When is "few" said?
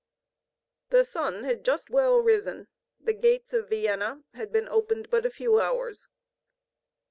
5.29-5.59